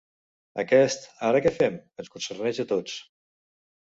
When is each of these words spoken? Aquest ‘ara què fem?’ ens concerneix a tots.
Aquest 0.61 1.03
‘ara 1.27 1.41
què 1.45 1.51
fem?’ 1.59 1.77
ens 2.03 2.11
concerneix 2.15 2.61
a 2.63 2.65
tots. 2.75 2.97